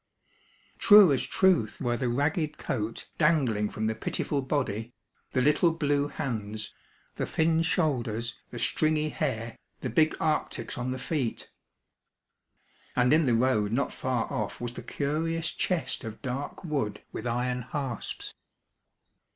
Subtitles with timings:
[0.79, 4.95] True as truth were the ragged coat dangling from the pitiful body,
[5.33, 6.73] the little blue hands,
[7.17, 11.51] the thin shoulders, the stringy hair, the big arctics on the feet.
[12.95, 17.27] And in the road not far off was the curious chest of dark wood with
[17.27, 18.33] iron hasps.